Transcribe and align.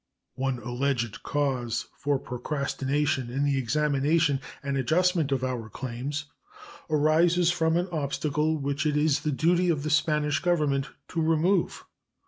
One 0.33 0.57
alleged 0.57 1.21
cause 1.21 1.85
for 1.95 2.17
procrastination 2.17 3.29
in 3.29 3.43
the 3.43 3.59
examination 3.59 4.41
and 4.63 4.75
adjustment 4.75 5.31
of 5.31 5.43
our 5.43 5.69
claims 5.69 6.25
arises 6.89 7.51
from 7.51 7.77
an 7.77 7.87
obstacle 7.91 8.57
which 8.57 8.87
it 8.87 8.97
is 8.97 9.19
the 9.19 9.31
duty 9.31 9.69
of 9.69 9.83
the 9.83 9.91
Spanish 9.91 10.39
Government 10.39 10.87
to 11.09 11.21
remove. 11.21 11.85